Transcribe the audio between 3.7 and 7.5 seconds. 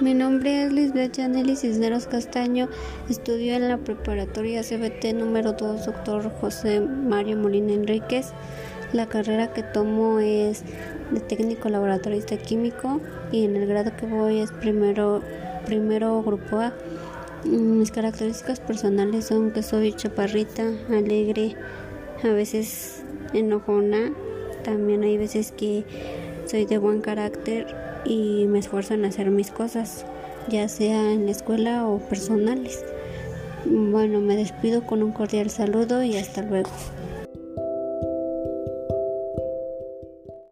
preparatoria CBT número 2, doctor José Mario